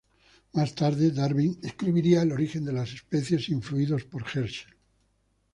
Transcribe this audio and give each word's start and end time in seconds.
Más 0.53 0.73
tarde, 0.73 1.11
Darwin 1.13 1.59
escribiría 1.61 2.23
"El 2.23 2.31
Origen 2.31 2.65
de 2.65 2.73
las 2.73 2.91
Especies" 2.91 3.49
influido 3.49 3.97
por 4.09 4.23
Herschel. 4.23 4.73